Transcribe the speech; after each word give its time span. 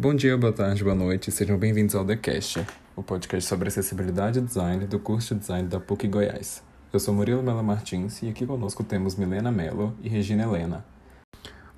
Bom 0.00 0.14
dia, 0.14 0.34
boa 0.34 0.50
tarde, 0.50 0.82
boa 0.82 0.96
noite, 0.96 1.30
sejam 1.30 1.58
bem-vindos 1.58 1.94
ao 1.94 2.02
TheCast, 2.02 2.66
o 2.96 3.02
podcast 3.02 3.46
sobre 3.46 3.68
acessibilidade 3.68 4.38
e 4.38 4.40
design 4.40 4.86
do 4.86 4.98
curso 4.98 5.34
de 5.34 5.40
design 5.42 5.68
da 5.68 5.78
PUC 5.78 6.08
Goiás. 6.08 6.62
Eu 6.90 6.98
sou 6.98 7.12
Murilo 7.12 7.42
Melo 7.42 7.62
Martins 7.62 8.22
e 8.22 8.30
aqui 8.30 8.46
conosco 8.46 8.82
temos 8.82 9.16
Milena 9.16 9.52
Mello 9.52 9.94
e 10.02 10.08
Regina 10.08 10.44
Helena. 10.44 10.86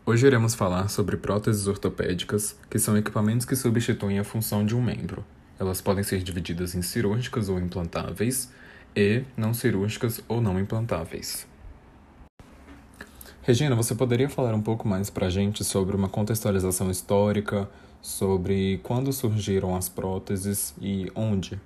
Hoje 0.06 0.24
iremos 0.24 0.54
falar 0.54 0.86
sobre 0.88 1.16
próteses 1.16 1.66
ortopédicas, 1.66 2.56
que 2.70 2.78
são 2.78 2.96
equipamentos 2.96 3.44
que 3.44 3.56
substituem 3.56 4.20
a 4.20 4.24
função 4.24 4.64
de 4.64 4.76
um 4.76 4.80
membro. 4.80 5.24
Elas 5.58 5.80
podem 5.80 6.04
ser 6.04 6.22
divididas 6.22 6.76
em 6.76 6.82
cirúrgicas 6.82 7.48
ou 7.48 7.58
implantáveis 7.58 8.52
e 8.94 9.24
não 9.36 9.52
cirúrgicas 9.52 10.22
ou 10.28 10.40
não 10.40 10.60
implantáveis. 10.60 11.44
Regina, 13.44 13.74
você 13.74 13.92
poderia 13.92 14.28
falar 14.28 14.54
um 14.54 14.62
pouco 14.62 14.86
mais 14.86 15.10
para 15.10 15.26
a 15.26 15.30
gente 15.30 15.64
sobre 15.64 15.96
uma 15.96 16.08
contextualização 16.08 16.88
histórica, 16.92 17.68
sobre 18.00 18.78
quando 18.84 19.12
surgiram 19.12 19.74
as 19.74 19.88
próteses 19.88 20.72
e 20.80 21.10
onde? 21.12 21.60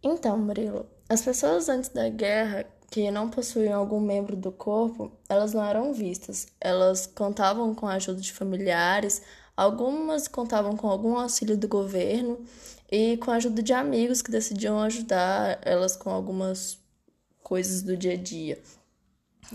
Então, 0.00 0.38
Murilo, 0.38 0.86
as 1.08 1.22
pessoas 1.22 1.68
antes 1.68 1.90
da 1.90 2.08
guerra 2.08 2.64
que 2.92 3.10
não 3.10 3.28
possuíam 3.28 3.76
algum 3.76 4.00
membro 4.00 4.36
do 4.36 4.52
corpo, 4.52 5.10
elas 5.28 5.52
não 5.52 5.64
eram 5.64 5.92
vistas. 5.92 6.46
Elas 6.60 7.08
contavam 7.08 7.74
com 7.74 7.88
a 7.88 7.94
ajuda 7.94 8.20
de 8.20 8.32
familiares, 8.32 9.22
algumas 9.56 10.28
contavam 10.28 10.76
com 10.76 10.88
algum 10.88 11.16
auxílio 11.16 11.56
do 11.56 11.66
governo 11.66 12.38
e 12.88 13.16
com 13.16 13.32
a 13.32 13.34
ajuda 13.34 13.60
de 13.64 13.72
amigos 13.72 14.22
que 14.22 14.30
decidiam 14.30 14.80
ajudar 14.80 15.58
elas 15.62 15.96
com 15.96 16.08
algumas 16.08 16.78
coisas 17.42 17.82
do 17.82 17.96
dia 17.96 18.12
a 18.12 18.16
dia. 18.16 18.62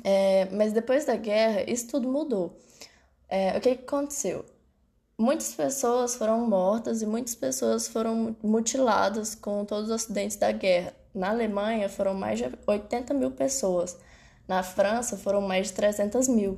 É, 0.04 0.48
mas 0.52 0.73
depois 0.73 1.05
da 1.05 1.16
guerra, 1.16 1.70
isso 1.70 1.88
tudo 1.88 2.08
mudou. 2.08 2.58
É, 3.27 3.57
o 3.57 3.62
que, 3.62 3.70
aconteceu? 3.70 4.46
Muitas 5.18 5.54
pessoas 5.54 6.16
foram 6.16 6.48
mortas 6.48 7.02
e 7.02 7.05
muitas 7.05 7.35
pessoas 7.35 7.88
foram 7.88 8.35
mutiladas 8.41 9.35
com 9.35 9.63
todos 9.66 9.85
os 9.85 9.91
acidentes 9.91 10.38
da 10.38 10.51
guerra. 10.51 10.93
Na 11.13 11.29
Alemanha 11.29 11.90
foram 11.90 12.13
mais 12.13 12.40
de 12.40 12.49
80 12.66 13.13
mil 13.13 13.32
pessoas, 13.32 13.98
na 14.48 14.63
França 14.63 15.18
foram 15.18 15.41
mais 15.41 15.68
de 15.68 15.74
300 15.74 16.27
mil. 16.27 16.57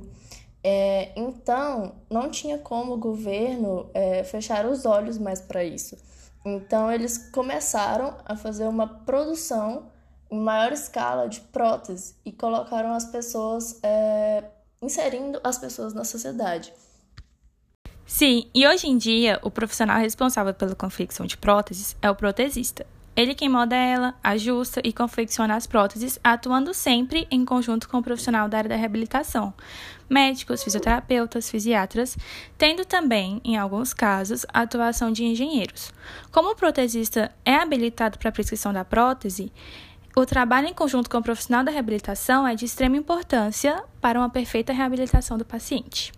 É, 0.62 1.12
então, 1.14 1.96
não 2.08 2.30
tinha 2.30 2.56
como 2.56 2.94
o 2.94 2.96
governo 2.96 3.90
é, 3.92 4.24
fechar 4.24 4.64
os 4.64 4.86
olhos 4.86 5.18
mais 5.18 5.40
para 5.40 5.62
isso. 5.62 5.96
Então, 6.44 6.90
eles 6.90 7.18
começaram 7.30 8.16
a 8.24 8.34
fazer 8.34 8.66
uma 8.66 8.86
produção 8.86 9.90
em 10.30 10.40
maior 10.40 10.72
escala 10.72 11.28
de 11.28 11.40
próteses 11.40 12.16
e 12.24 12.32
colocaram 12.32 12.92
as 12.92 13.06
pessoas, 13.06 13.78
é, 13.82 14.44
inserindo 14.82 15.40
as 15.44 15.58
pessoas 15.58 15.94
na 15.94 16.04
sociedade. 16.04 16.72
Sim, 18.06 18.48
e 18.54 18.66
hoje 18.66 18.86
em 18.86 18.98
dia, 18.98 19.38
o 19.42 19.50
profissional 19.50 19.98
responsável 19.98 20.52
pela 20.52 20.74
confecção 20.74 21.24
de 21.24 21.36
próteses 21.36 21.96
é 22.02 22.10
o 22.10 22.14
protesista. 22.14 22.86
Ele 23.16 23.32
quem 23.32 23.48
modela, 23.48 24.12
ajusta 24.22 24.80
e 24.82 24.92
confecciona 24.92 25.54
as 25.54 25.68
próteses, 25.68 26.18
atuando 26.22 26.74
sempre 26.74 27.28
em 27.30 27.44
conjunto 27.44 27.88
com 27.88 27.98
o 27.98 28.02
profissional 28.02 28.48
da 28.48 28.58
área 28.58 28.70
da 28.70 28.74
reabilitação, 28.74 29.54
médicos, 30.10 30.64
fisioterapeutas, 30.64 31.48
fisiatras, 31.48 32.18
tendo 32.58 32.84
também, 32.84 33.40
em 33.44 33.56
alguns 33.56 33.94
casos, 33.94 34.44
a 34.52 34.62
atuação 34.62 35.12
de 35.12 35.24
engenheiros. 35.24 35.92
Como 36.32 36.50
o 36.50 36.56
protesista 36.56 37.30
é 37.44 37.54
habilitado 37.54 38.18
para 38.18 38.30
a 38.30 38.32
prescrição 38.32 38.72
da 38.72 38.84
prótese, 38.84 39.52
o 40.16 40.24
trabalho 40.24 40.68
em 40.68 40.74
conjunto 40.74 41.10
com 41.10 41.18
o 41.18 41.22
profissional 41.22 41.64
da 41.64 41.72
reabilitação 41.72 42.46
é 42.46 42.54
de 42.54 42.64
extrema 42.64 42.96
importância 42.96 43.82
para 44.00 44.18
uma 44.18 44.30
perfeita 44.30 44.72
reabilitação 44.72 45.36
do 45.36 45.44
paciente. 45.44 46.12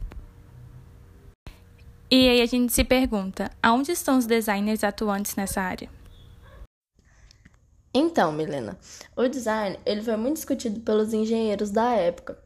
E 2.10 2.28
aí 2.28 2.40
a 2.40 2.46
gente 2.46 2.72
se 2.72 2.84
pergunta, 2.84 3.50
aonde 3.62 3.92
estão 3.92 4.18
os 4.18 4.26
designers 4.26 4.84
atuantes 4.84 5.34
nessa 5.34 5.60
área? 5.60 5.88
Então, 7.92 8.30
Milena, 8.30 8.78
o 9.16 9.26
design 9.26 9.78
ele 9.86 10.02
foi 10.02 10.16
muito 10.16 10.36
discutido 10.36 10.80
pelos 10.80 11.14
engenheiros 11.14 11.70
da 11.70 11.92
época. 11.92 12.38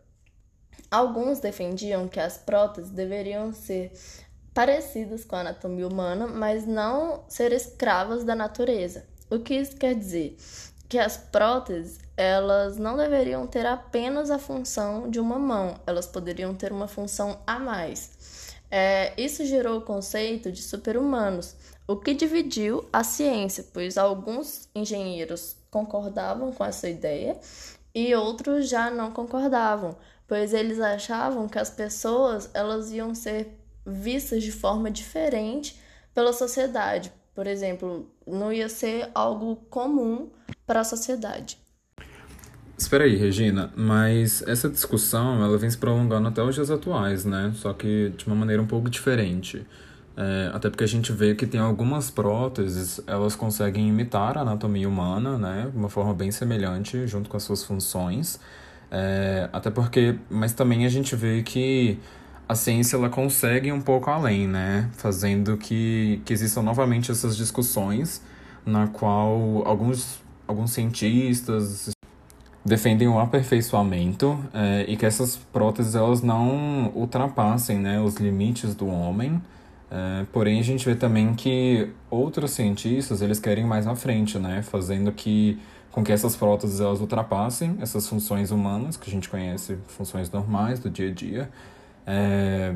Alguns 0.89 1.41
defendiam 1.41 2.07
que 2.07 2.21
as 2.21 2.39
próteses 2.39 2.91
deveriam 2.91 3.53
ser 3.53 3.93
parecidas 4.55 5.25
com 5.25 5.37
a 5.37 5.41
anatomia 5.41 5.89
humana, 5.89 6.27
mas 6.27 6.67
não 6.67 7.25
ser 7.29 7.53
escravas 7.53 8.23
da 8.25 8.37
natureza. 8.37 9.05
O 9.29 9.41
que 9.41 9.55
isso 9.55 9.77
quer 9.77 9.95
dizer? 9.95 10.37
Que 10.91 10.99
as 10.99 11.17
próteses 11.17 12.01
elas 12.17 12.77
não 12.77 12.97
deveriam 12.97 13.47
ter 13.47 13.65
apenas 13.65 14.29
a 14.29 14.41
função 14.41 15.09
de 15.09 15.21
uma 15.21 15.39
mão, 15.39 15.77
elas 15.87 16.05
poderiam 16.05 16.53
ter 16.53 16.73
uma 16.73 16.89
função 16.89 17.39
a 17.47 17.61
mais. 17.61 18.51
É, 18.69 19.15
isso 19.17 19.47
gerou 19.47 19.79
o 19.79 19.83
conceito 19.83 20.51
de 20.51 20.61
super-humanos, 20.61 21.55
o 21.87 21.97
que 21.97 22.13
dividiu 22.13 22.89
a 22.93 23.05
ciência, 23.05 23.65
pois 23.73 23.97
alguns 23.97 24.69
engenheiros 24.75 25.57
concordavam 25.71 26.53
com 26.53 26.65
essa 26.65 26.89
ideia 26.89 27.39
e 27.95 28.13
outros 28.17 28.69
já 28.69 28.91
não 28.91 29.13
concordavam, 29.13 29.97
pois 30.27 30.53
eles 30.53 30.81
achavam 30.81 31.49
que 31.49 31.59
as 31.59 31.71
pessoas 31.71 32.51
elas 32.53 32.91
iam 32.91 33.15
ser 33.15 33.57
vistas 33.87 34.43
de 34.43 34.51
forma 34.51 34.91
diferente 34.91 35.81
pela 36.13 36.33
sociedade, 36.33 37.13
por 37.35 37.47
exemplo, 37.47 38.11
não 38.27 38.53
ia 38.53 38.69
ser 38.69 39.09
algo 39.15 39.57
comum 39.71 40.31
para 40.71 40.83
a 40.83 40.85
sociedade. 40.85 41.59
Espera 42.79 43.03
aí, 43.03 43.17
Regina, 43.17 43.73
mas 43.75 44.41
essa 44.47 44.69
discussão 44.69 45.43
ela 45.43 45.59
vem 45.59 45.69
se 45.69 45.77
prolongando 45.77 46.29
até 46.29 46.41
os 46.41 46.55
dias 46.55 46.71
atuais, 46.71 47.25
né? 47.25 47.51
Só 47.57 47.73
que 47.73 48.13
de 48.17 48.25
uma 48.29 48.37
maneira 48.37 48.63
um 48.63 48.67
pouco 48.69 48.89
diferente. 48.89 49.67
É, 50.17 50.49
até 50.55 50.71
porque 50.71 50.85
a 50.85 50.87
gente 50.87 51.11
vê 51.11 51.35
que 51.35 51.45
tem 51.45 51.61
algumas 51.61 52.09
próteses, 52.09 53.01
elas 53.09 53.35
conseguem 53.35 53.89
imitar 53.89 54.39
a 54.39 54.43
anatomia 54.43 54.89
humana, 54.89 55.37
né? 55.37 55.69
De 55.73 55.77
uma 55.77 55.89
forma 55.89 56.15
bem 56.15 56.31
semelhante, 56.31 57.05
junto 57.05 57.29
com 57.29 57.37
as 57.37 57.43
suas 57.43 57.65
funções. 57.65 58.39
É, 58.93 59.51
até 59.53 59.73
porque, 59.73 60.21
mas 60.31 60.53
também 60.53 60.87
a 60.87 60.89
gente 60.89 61.17
vê 61.17 61.43
que 61.43 61.99
a 62.49 62.55
ciência 62.55 62.95
ela 62.95 63.09
consegue 63.09 63.73
um 63.73 63.81
pouco 63.81 64.09
além, 64.09 64.47
né? 64.47 64.89
Fazendo 64.93 65.57
que, 65.57 66.23
que 66.25 66.33
existam 66.33 66.63
novamente 66.63 67.11
essas 67.11 67.37
discussões 67.37 68.23
na 68.65 68.87
qual 68.87 69.63
alguns, 69.67 70.21
alguns 70.51 70.73
cientistas 70.73 71.91
defendem 72.65 73.09
o 73.09 73.19
aperfeiçoamento 73.19 74.39
é, 74.53 74.85
e 74.87 74.97
que 74.97 75.07
essas 75.07 75.37
próteses 75.37 75.95
elas 75.95 76.23
não 76.23 76.93
ultrapassem 76.95 77.79
né, 77.79 78.01
os 78.01 78.17
limites 78.17 78.75
do 78.75 78.87
homem. 78.87 79.41
É, 79.91 80.25
porém, 80.33 80.61
a 80.61 80.63
gente 80.63 80.85
vê 80.85 80.95
também 80.95 81.35
que 81.35 81.89
outros 82.11 82.51
cientistas 82.53 83.23
eles 83.23 83.41
querem 83.41 83.65
mais 83.65 83.87
na 83.87 83.97
frente, 83.97 84.39
né? 84.39 84.63
Fazendo 84.63 85.11
que 85.11 85.59
com 85.91 86.05
que 86.05 86.13
essas 86.13 86.37
próteses 86.37 86.79
elas 86.79 87.01
ultrapassem 87.01 87.77
essas 87.81 88.07
funções 88.09 88.53
humanas 88.53 88.97
que 88.97 89.11
a 89.11 89.13
gente 89.13 89.29
conhece, 89.29 89.77
funções 89.89 90.31
normais 90.31 90.79
do 90.79 90.89
dia 90.89 91.09
a 91.09 91.13
dia, 91.13 91.51
é... 92.07 92.75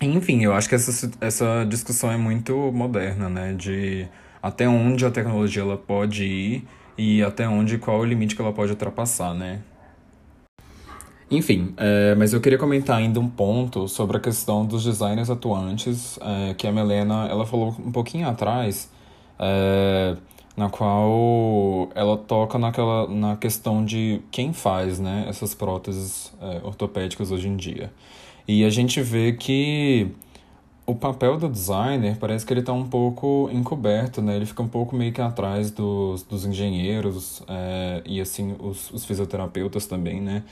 Enfim, 0.00 0.42
eu 0.42 0.54
acho 0.54 0.68
que 0.68 0.74
essa, 0.74 1.10
essa 1.20 1.66
discussão 1.68 2.10
é 2.10 2.16
muito 2.16 2.72
moderna, 2.72 3.28
né? 3.28 3.52
De 3.52 4.08
até 4.42 4.68
onde 4.68 5.04
a 5.04 5.10
tecnologia 5.10 5.62
ela 5.62 5.76
pode 5.76 6.24
ir 6.24 6.68
e 6.96 7.22
até 7.22 7.48
onde, 7.48 7.78
qual 7.78 7.98
é 7.98 8.00
o 8.00 8.04
limite 8.04 8.34
que 8.34 8.42
ela 8.42 8.52
pode 8.52 8.72
ultrapassar, 8.72 9.34
né? 9.34 9.60
Enfim, 11.30 11.72
é, 11.78 12.14
mas 12.14 12.34
eu 12.34 12.40
queria 12.42 12.58
comentar 12.58 12.98
ainda 12.98 13.18
um 13.18 13.28
ponto 13.28 13.88
sobre 13.88 14.18
a 14.18 14.20
questão 14.20 14.66
dos 14.66 14.84
designers 14.84 15.30
atuantes, 15.30 16.18
é, 16.20 16.52
que 16.52 16.66
a 16.66 16.72
Melena 16.72 17.26
ela 17.26 17.46
falou 17.46 17.74
um 17.78 17.90
pouquinho 17.90 18.28
atrás, 18.28 18.90
é, 19.38 20.14
na 20.54 20.68
qual 20.68 21.88
ela 21.94 22.18
toca 22.18 22.58
naquela, 22.58 23.08
na 23.08 23.36
questão 23.36 23.82
de 23.82 24.20
quem 24.30 24.52
faz 24.52 24.98
né, 24.98 25.24
essas 25.26 25.54
próteses 25.54 26.30
é, 26.38 26.60
ortopédicas 26.62 27.30
hoje 27.30 27.48
em 27.48 27.56
dia. 27.56 27.90
E 28.46 28.62
a 28.62 28.68
gente 28.68 29.00
vê 29.00 29.32
que 29.32 30.10
o 30.84 30.94
papel 30.94 31.38
do 31.38 31.48
designer 31.48 32.16
parece 32.18 32.44
que 32.44 32.52
ele 32.52 32.60
está 32.60 32.72
um 32.72 32.88
pouco 32.88 33.48
encoberto, 33.52 34.20
né? 34.20 34.36
Ele 34.36 34.46
fica 34.46 34.62
um 34.62 34.68
pouco 34.68 34.96
meio 34.96 35.12
que 35.12 35.20
atrás 35.20 35.70
dos, 35.70 36.22
dos 36.24 36.44
engenheiros 36.44 37.42
é, 37.48 38.02
e 38.04 38.20
assim 38.20 38.56
os, 38.58 38.90
os 38.90 39.04
fisioterapeutas 39.04 39.86
também, 39.86 40.20
né? 40.20 40.42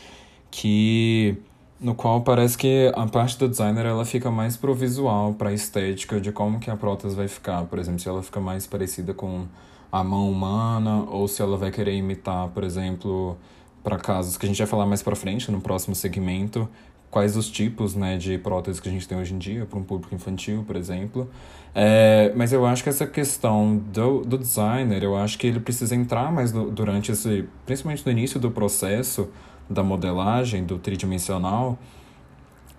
Que 0.51 1.37
no 1.81 1.95
qual 1.95 2.21
parece 2.21 2.57
que 2.57 2.93
a 2.95 3.07
parte 3.07 3.39
do 3.39 3.49
designer 3.49 3.87
ela 3.87 4.05
fica 4.05 4.31
mais 4.31 4.57
pro 4.57 4.75
visual, 4.75 5.35
para 5.35 5.53
estética 5.53 6.21
de 6.21 6.31
como 6.31 6.61
que 6.61 6.71
a 6.71 6.77
prótese 6.77 7.17
vai 7.17 7.27
ficar, 7.27 7.65
por 7.65 7.79
exemplo, 7.79 8.01
se 8.01 8.09
ela 8.09 8.23
fica 8.23 8.41
mais 8.41 8.67
parecida 8.67 9.15
com 9.15 9.47
a 9.91 10.05
mão 10.05 10.31
humana 10.31 11.05
ou 11.11 11.27
se 11.27 11.43
ela 11.43 11.57
vai 11.57 11.71
querer 11.71 11.95
imitar, 11.97 12.49
por 12.49 12.63
exemplo, 12.63 13.37
para 13.83 13.97
casos 13.99 14.37
que 14.37 14.47
a 14.47 14.49
gente 14.49 14.59
vai 14.59 14.67
falar 14.67 14.87
mais 14.87 15.03
para 15.03 15.17
frente 15.17 15.51
no 15.51 15.61
próximo 15.61 15.95
segmento, 15.95 16.69
quais 17.11 17.37
os 17.37 17.51
tipos 17.51 17.95
né, 17.95 18.17
de 18.17 18.39
próteses 18.39 18.81
que 18.81 18.89
a 18.89 18.93
gente 18.93 19.07
tem 19.07 19.19
hoje 19.19 19.35
em 19.35 19.39
dia 19.39 19.67
para 19.67 19.79
um 19.79 19.83
público 19.83 20.15
infantil, 20.15 20.65
por 20.67 20.77
exemplo. 20.77 21.29
É, 21.75 22.33
mas 22.37 22.53
eu 22.53 22.65
acho 22.67 22.83
que 22.83 22.89
essa 22.89 23.07
questão 23.07 23.77
do, 23.77 24.23
do 24.23 24.39
designer, 24.39 25.03
eu 25.03 25.17
acho 25.17 25.39
que 25.39 25.47
ele 25.47 25.61
precisa 25.61 25.95
entrar 25.95 26.33
mais 26.33 26.53
do, 26.53 26.71
durante 26.71 27.13
esse, 27.13 27.49
principalmente 27.67 28.05
no 28.07 28.13
início 28.13 28.39
do 28.39 28.51
processo 28.51 29.29
da 29.69 29.83
modelagem, 29.83 30.65
do 30.65 30.79
tridimensional, 30.79 31.79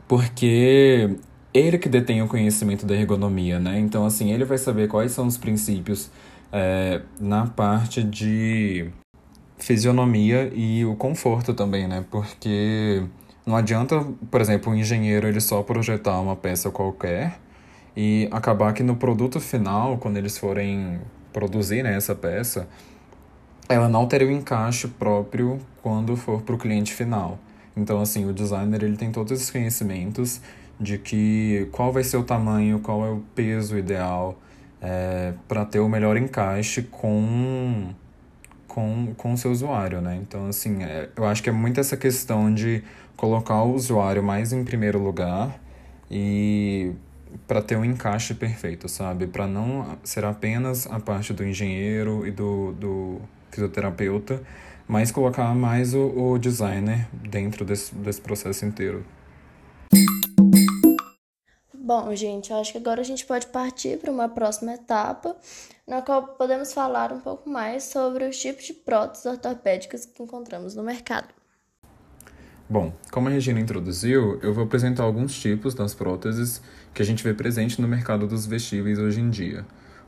porque 0.08 1.18
ele 1.54 1.78
que 1.78 1.88
detém 1.88 2.22
o 2.22 2.28
conhecimento 2.28 2.86
da 2.86 2.96
ergonomia, 2.96 3.60
né? 3.60 3.80
Então, 3.80 4.06
assim, 4.06 4.32
ele 4.32 4.44
vai 4.44 4.58
saber 4.58 4.88
quais 4.88 5.12
são 5.14 5.28
os 5.28 5.38
princípios 5.38 6.12
é, 6.52 7.02
na 7.20 7.48
parte 7.48 8.04
de 8.04 8.90
fisionomia 9.58 10.52
e 10.54 10.84
o 10.86 10.96
conforto 10.96 11.54
também, 11.54 11.88
né? 11.88 12.04
Porque 12.10 13.04
não 13.46 13.56
adianta, 13.56 14.06
por 14.30 14.42
exemplo, 14.42 14.72
um 14.72 14.76
engenheiro 14.76 15.28
ele 15.28 15.42
só 15.42 15.64
projetar 15.64 16.20
uma 16.20 16.36
peça 16.36 16.70
qualquer 16.70 17.40
e 17.96 18.28
acabar 18.32 18.74
que 18.74 18.84
no 18.84 18.96
produto 18.96 19.40
final, 19.40 19.98
quando 19.98 20.18
eles 20.18 20.38
forem 20.38 21.00
produzir 21.34 21.84
né, 21.84 21.96
essa 21.96 22.14
peça, 22.14 22.68
ela 23.68 23.90
não 23.90 24.06
teria 24.06 24.28
o 24.28 24.32
encaixe 24.32 24.88
próprio 24.88 25.60
quando 25.82 26.16
for 26.16 26.42
para 26.42 26.56
o 26.56 26.58
cliente 26.58 26.94
final. 26.94 27.40
Então, 27.76 28.02
assim, 28.02 28.30
o 28.30 28.34
designer 28.34 28.84
ele 28.84 28.98
tem 28.98 29.12
todos 29.12 29.32
esses 29.32 29.50
conhecimentos 29.50 30.42
de 30.80 30.98
que 30.98 31.68
qual 31.72 31.92
vai 31.92 32.04
ser 32.04 32.18
o 32.18 32.24
tamanho, 32.24 32.80
qual 32.80 33.06
é 33.06 33.10
o 33.10 33.24
peso 33.34 33.78
ideal 33.78 34.38
é, 34.82 35.34
para 35.48 35.64
ter 35.64 35.80
o 35.80 35.88
melhor 35.88 36.18
encaixe 36.18 36.82
com, 36.84 37.94
com, 38.72 39.14
com 39.18 39.34
o 39.34 39.38
seu 39.38 39.52
usuário, 39.52 40.00
né? 40.00 40.18
Então, 40.22 40.48
assim, 40.48 40.82
é, 40.82 41.10
eu 41.14 41.26
acho 41.26 41.44
que 41.44 41.50
é 41.50 41.52
muito 41.52 41.78
essa 41.78 41.98
questão 41.98 42.54
de 42.54 42.82
colocar 43.18 43.62
o 43.64 43.74
usuário 43.74 44.24
mais 44.24 44.54
em 44.54 44.64
primeiro 44.64 44.98
lugar 44.98 45.60
e 46.10 46.94
para 47.46 47.62
ter 47.62 47.76
um 47.76 47.84
encaixe 47.84 48.34
perfeito, 48.34 48.88
sabe? 48.88 49.28
Para 49.28 49.46
não 49.46 49.98
ser 50.06 50.24
apenas 50.24 50.88
a 50.88 51.02
parte 51.02 51.34
do 51.34 51.46
engenheiro 51.46 52.26
e 52.26 52.32
do, 52.32 52.72
do 52.72 53.22
fisioterapeuta, 53.50 54.42
mas 54.88 55.12
colocar 55.12 55.54
mais 55.54 55.94
o, 55.94 56.08
o 56.08 56.38
designer 56.40 57.10
dentro 57.12 57.66
desse, 57.66 57.94
desse 57.94 58.22
processo 58.22 58.66
inteiro. 58.66 59.04
Bom, 61.94 62.16
gente, 62.16 62.52
eu 62.52 62.58
acho 62.58 62.72
que 62.72 62.78
agora 62.78 63.02
a 63.02 63.04
gente 63.04 63.26
pode 63.26 63.48
partir 63.48 63.98
para 63.98 64.10
uma 64.10 64.30
próxima 64.30 64.76
etapa, 64.76 65.36
na 65.86 66.02
qual 66.02 66.26
podemos 66.26 66.72
falar 66.72 67.12
um 67.12 67.20
pouco 67.20 67.50
mais 67.50 67.84
sobre 67.84 68.24
os 68.24 68.40
tipos 68.40 68.64
de 68.64 68.72
próteses 68.72 69.26
ortopédicas 69.26 70.06
que 70.06 70.24
encontramos 70.24 70.74
no 70.74 70.84
mercado. 70.84 71.28
Bom, 72.70 72.94
como 73.12 73.28
a 73.28 73.32
Regina 73.32 73.60
introduziu, 73.60 74.40
eu 74.42 74.54
vou 74.54 74.64
apresentar 74.64 75.04
alguns 75.04 75.38
tipos 75.38 75.74
das 75.74 75.94
próteses 75.94 76.62
que 76.94 77.02
a 77.02 77.06
gente 77.06 77.26
vê 77.26 77.34
presente 77.34 77.82
no 77.82 77.90
mercado 77.90 78.26
dos 78.26 78.46
vestíveis 78.46 78.98
hoje 78.98 79.20
em 79.20 79.30
dia, 79.30 79.66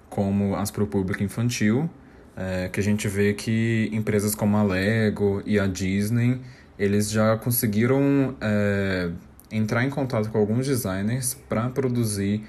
como 0.09 0.55
as 0.55 0.71
para 0.71 0.85
o 0.85 0.87
público 0.87 1.21
infantil, 1.21 1.89
é, 2.37 2.69
que 2.69 2.79
a 2.79 2.83
gente 2.83 3.09
vê 3.09 3.33
que 3.33 3.89
empresas 3.91 4.33
como 4.33 4.55
a 4.55 4.63
Lego 4.63 5.43
e 5.45 5.59
a 5.59 5.67
Disney, 5.67 6.39
eles 6.79 7.11
já 7.11 7.35
conseguiram 7.35 8.37
é, 8.39 9.11
entrar 9.53 9.85
em 9.85 9.89
contato 9.89 10.29
com 10.29 10.37
alguns 10.37 10.65
designers 10.65 11.35
para 11.47 11.69
produzir 11.69 12.43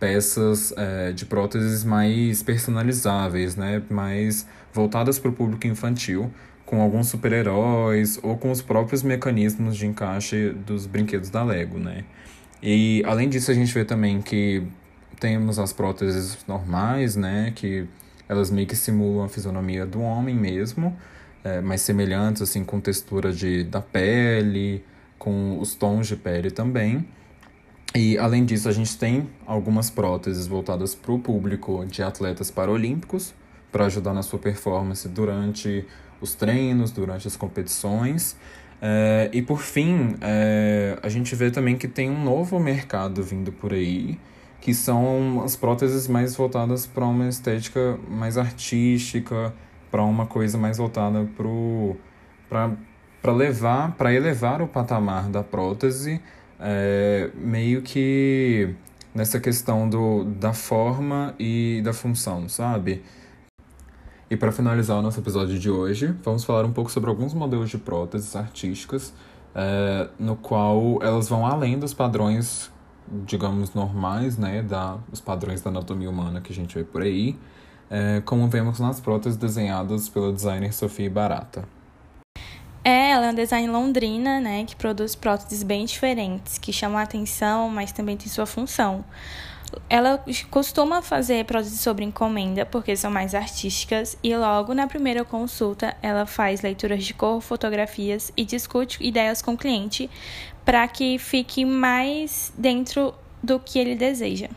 peças 0.00 0.72
é, 0.76 1.12
de 1.12 1.24
próteses 1.26 1.84
mais 1.84 2.42
personalizáveis, 2.42 3.56
né? 3.56 3.82
mais 3.90 4.46
voltadas 4.72 5.18
para 5.18 5.30
o 5.30 5.32
público 5.32 5.66
infantil, 5.66 6.30
com 6.64 6.80
alguns 6.80 7.08
super-heróis 7.08 8.18
ou 8.22 8.36
com 8.36 8.50
os 8.50 8.60
próprios 8.60 9.02
mecanismos 9.02 9.76
de 9.76 9.86
encaixe 9.86 10.50
dos 10.50 10.86
brinquedos 10.86 11.30
da 11.30 11.44
Lego. 11.44 11.78
Né? 11.78 12.04
E 12.62 13.02
além 13.06 13.28
disso, 13.28 13.50
a 13.50 13.54
gente 13.54 13.72
vê 13.72 13.84
também 13.84 14.20
que 14.20 14.62
temos 15.20 15.58
as 15.58 15.72
próteses 15.72 16.38
normais, 16.46 17.16
né? 17.16 17.52
que 17.54 17.86
elas 18.28 18.50
meio 18.50 18.66
que 18.66 18.76
simulam 18.76 19.24
a 19.24 19.28
fisionomia 19.28 19.86
do 19.86 20.00
homem 20.00 20.34
mesmo, 20.34 20.96
é, 21.44 21.60
mais 21.60 21.80
semelhantes 21.80 22.42
assim 22.42 22.64
com 22.64 22.80
textura 22.80 23.32
de, 23.32 23.62
da 23.62 23.80
pele, 23.80 24.84
com 25.18 25.58
os 25.58 25.74
tons 25.74 26.06
de 26.06 26.16
pele 26.16 26.50
também. 26.50 27.06
E 27.94 28.18
além 28.18 28.44
disso, 28.44 28.68
a 28.68 28.72
gente 28.72 28.98
tem 28.98 29.28
algumas 29.46 29.88
próteses 29.88 30.46
voltadas 30.46 30.94
para 30.94 31.12
o 31.12 31.18
público 31.18 31.84
de 31.86 32.02
atletas 32.02 32.50
paralímpicos, 32.50 33.32
para 33.72 33.86
ajudar 33.86 34.12
na 34.12 34.22
sua 34.22 34.38
performance 34.38 35.08
durante 35.08 35.84
os 36.20 36.34
treinos, 36.34 36.90
durante 36.90 37.26
as 37.26 37.36
competições. 37.36 38.36
É, 38.80 39.30
e 39.32 39.40
por 39.40 39.60
fim, 39.60 40.16
é, 40.20 40.98
a 41.02 41.08
gente 41.08 41.34
vê 41.34 41.50
também 41.50 41.76
que 41.76 41.88
tem 41.88 42.10
um 42.10 42.22
novo 42.22 42.60
mercado 42.60 43.22
vindo 43.22 43.50
por 43.50 43.72
aí, 43.72 44.18
que 44.60 44.74
são 44.74 45.42
as 45.42 45.56
próteses 45.56 46.08
mais 46.08 46.36
voltadas 46.36 46.86
para 46.86 47.06
uma 47.06 47.28
estética 47.28 47.98
mais 48.08 48.36
artística, 48.36 49.54
para 49.90 50.02
uma 50.02 50.26
coisa 50.26 50.58
mais 50.58 50.76
voltada 50.76 51.26
para 52.48 52.70
para 53.22 53.32
levar, 53.32 53.92
para 53.96 54.12
elevar 54.12 54.62
o 54.62 54.68
patamar 54.68 55.28
da 55.28 55.42
prótese, 55.42 56.20
é, 56.60 57.30
meio 57.34 57.82
que 57.82 58.74
nessa 59.14 59.40
questão 59.40 59.88
do, 59.88 60.24
da 60.24 60.52
forma 60.52 61.34
e 61.38 61.80
da 61.82 61.92
função, 61.92 62.48
sabe? 62.48 63.02
E 64.30 64.36
para 64.36 64.52
finalizar 64.52 64.98
o 64.98 65.02
nosso 65.02 65.20
episódio 65.20 65.58
de 65.58 65.70
hoje, 65.70 66.14
vamos 66.22 66.44
falar 66.44 66.64
um 66.64 66.72
pouco 66.72 66.90
sobre 66.90 67.08
alguns 67.08 67.32
modelos 67.32 67.70
de 67.70 67.78
próteses 67.78 68.34
artísticas, 68.36 69.14
é, 69.54 70.08
no 70.18 70.36
qual 70.36 70.98
elas 71.02 71.28
vão 71.28 71.46
além 71.46 71.78
dos 71.78 71.94
padrões, 71.94 72.70
digamos, 73.24 73.72
normais, 73.72 74.36
né, 74.36 74.62
da, 74.62 74.98
os 75.10 75.20
padrões 75.20 75.62
da 75.62 75.70
anatomia 75.70 76.10
humana 76.10 76.40
que 76.40 76.52
a 76.52 76.54
gente 76.54 76.74
vê 76.74 76.84
por 76.84 77.02
aí, 77.02 77.38
é, 77.88 78.20
como 78.24 78.48
vemos 78.48 78.80
nas 78.80 79.00
próteses 79.00 79.38
desenhadas 79.38 80.08
pela 80.08 80.32
designer 80.32 80.74
Sofia 80.74 81.08
Barata. 81.08 81.75
É, 82.88 83.10
ela 83.10 83.26
é 83.26 83.30
uma 83.30 83.34
design 83.34 83.66
londrina, 83.66 84.38
né, 84.38 84.64
que 84.64 84.76
produz 84.76 85.16
próteses 85.16 85.64
bem 85.64 85.84
diferentes, 85.86 86.56
que 86.56 86.72
chamam 86.72 86.98
a 86.98 87.02
atenção, 87.02 87.68
mas 87.68 87.90
também 87.90 88.16
tem 88.16 88.28
sua 88.28 88.46
função. 88.46 89.04
Ela 89.90 90.24
costuma 90.52 91.02
fazer 91.02 91.44
próteses 91.46 91.80
sobre 91.80 92.04
encomenda, 92.04 92.64
porque 92.64 92.94
são 92.94 93.10
mais 93.10 93.34
artísticas, 93.34 94.16
e 94.22 94.36
logo 94.36 94.72
na 94.72 94.86
primeira 94.86 95.24
consulta 95.24 95.96
ela 96.00 96.26
faz 96.26 96.62
leituras 96.62 97.04
de 97.04 97.12
cor, 97.12 97.40
fotografias 97.40 98.32
e 98.36 98.44
discute 98.44 99.04
ideias 99.04 99.42
com 99.42 99.54
o 99.54 99.58
cliente 99.58 100.08
para 100.64 100.86
que 100.86 101.18
fique 101.18 101.64
mais 101.64 102.52
dentro 102.56 103.12
do 103.42 103.58
que 103.58 103.80
ele 103.80 103.96
deseja. 103.96 104.48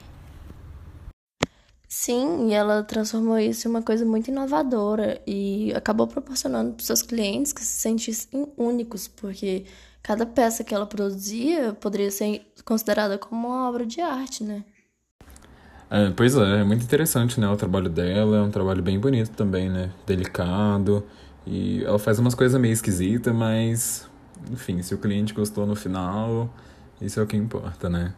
Sim, 1.91 2.49
e 2.49 2.53
ela 2.53 2.83
transformou 2.83 3.39
isso 3.39 3.67
em 3.67 3.71
uma 3.71 3.81
coisa 3.81 4.05
muito 4.05 4.27
inovadora 4.29 5.19
e 5.25 5.73
acabou 5.73 6.05
proporcionando 6.05 6.73
para 6.73 6.85
seus 6.85 7.01
clientes 7.01 7.51
que 7.51 7.61
se 7.61 7.81
sentissem 7.81 8.47
únicos, 8.55 9.07
porque 9.07 9.65
cada 10.03 10.23
peça 10.23 10.63
que 10.63 10.73
ela 10.73 10.85
produzia 10.85 11.73
poderia 11.73 12.11
ser 12.11 12.45
considerada 12.63 13.17
como 13.17 13.47
uma 13.47 13.67
obra 13.67 13.87
de 13.87 14.01
arte, 14.01 14.43
né? 14.43 14.63
É, 15.89 16.11
pois 16.11 16.35
é, 16.35 16.61
é 16.61 16.63
muito 16.63 16.83
interessante, 16.83 17.39
né, 17.39 17.49
o 17.49 17.57
trabalho 17.57 17.89
dela, 17.89 18.37
é 18.37 18.41
um 18.41 18.51
trabalho 18.51 18.83
bem 18.83 18.99
bonito 18.99 19.31
também, 19.31 19.67
né, 19.67 19.91
delicado, 20.05 21.03
e 21.47 21.83
ela 21.83 21.97
faz 21.97 22.19
umas 22.19 22.35
coisas 22.35 22.61
meio 22.61 22.71
esquisitas, 22.71 23.33
mas, 23.33 24.07
enfim, 24.51 24.83
se 24.83 24.93
o 24.93 24.99
cliente 24.99 25.33
gostou 25.33 25.65
no 25.65 25.75
final, 25.75 26.53
isso 27.01 27.19
é 27.19 27.23
o 27.23 27.25
que 27.25 27.35
importa, 27.35 27.89
né? 27.89 28.13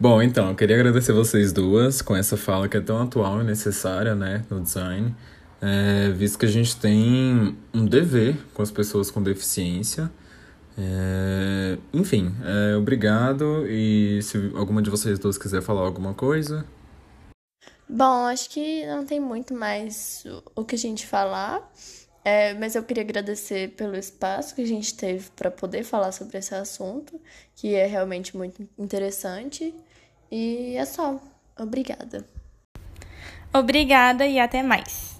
Bom, 0.00 0.22
então, 0.22 0.50
eu 0.50 0.54
queria 0.54 0.76
agradecer 0.76 1.12
vocês 1.12 1.52
duas 1.52 2.00
com 2.00 2.14
essa 2.14 2.36
fala 2.36 2.68
que 2.68 2.76
é 2.76 2.80
tão 2.80 3.02
atual 3.02 3.40
e 3.40 3.44
necessária, 3.44 4.14
né, 4.14 4.44
no 4.48 4.60
design, 4.60 5.12
é, 5.60 6.10
visto 6.10 6.38
que 6.38 6.46
a 6.46 6.48
gente 6.48 6.76
tem 6.76 7.58
um 7.74 7.84
dever 7.84 8.36
com 8.54 8.62
as 8.62 8.70
pessoas 8.70 9.10
com 9.10 9.20
deficiência. 9.20 10.08
É, 10.78 11.76
enfim, 11.92 12.32
é, 12.44 12.76
obrigado 12.76 13.66
e 13.66 14.22
se 14.22 14.52
alguma 14.54 14.80
de 14.80 14.88
vocês 14.88 15.18
duas 15.18 15.36
quiser 15.36 15.62
falar 15.62 15.80
alguma 15.80 16.14
coisa. 16.14 16.64
Bom, 17.88 18.26
acho 18.26 18.50
que 18.50 18.86
não 18.86 19.04
tem 19.04 19.18
muito 19.18 19.52
mais 19.52 20.24
o 20.54 20.64
que 20.64 20.76
a 20.76 20.78
gente 20.78 21.08
falar. 21.08 21.68
É, 22.24 22.52
mas 22.54 22.74
eu 22.74 22.82
queria 22.82 23.02
agradecer 23.02 23.70
pelo 23.70 23.96
espaço 23.96 24.54
que 24.54 24.60
a 24.60 24.66
gente 24.66 24.94
teve 24.94 25.30
para 25.30 25.50
poder 25.50 25.82
falar 25.82 26.12
sobre 26.12 26.36
esse 26.36 26.54
assunto, 26.54 27.18
que 27.56 27.74
é 27.74 27.86
realmente 27.86 28.36
muito 28.36 28.68
interessante. 28.78 29.74
E 30.30 30.76
é 30.76 30.84
só. 30.84 31.20
Obrigada. 31.58 32.24
Obrigada 33.52 34.26
e 34.26 34.38
até 34.38 34.62
mais. 34.62 35.17